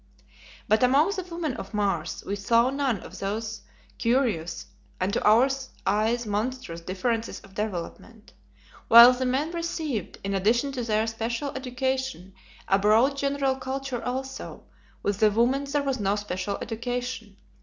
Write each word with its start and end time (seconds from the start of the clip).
But 0.67 0.81
among 0.81 1.11
the 1.11 1.21
women 1.29 1.55
of 1.57 1.75
Mars, 1.75 2.23
we 2.25 2.35
saw 2.35 2.71
none 2.71 3.01
of 3.01 3.19
these 3.19 3.61
curious, 3.99 4.65
and 4.99 5.13
to 5.13 5.23
our 5.23 5.47
eyes 5.85 6.25
monstrous, 6.25 6.81
differences 6.81 7.39
of 7.41 7.53
development. 7.53 8.33
While 8.87 9.13
the 9.13 9.27
men 9.27 9.51
received, 9.51 10.17
in 10.23 10.33
addition 10.33 10.71
to 10.71 10.81
their 10.83 11.05
special 11.05 11.51
education, 11.55 12.33
a 12.67 12.79
broad 12.79 13.15
general 13.15 13.57
culture 13.57 14.03
also, 14.03 14.63
with 15.03 15.19
the 15.19 15.29
women 15.29 15.65
there 15.65 15.83
was 15.83 15.99
no 15.99 16.15
special 16.15 16.57
education. 16.63 17.37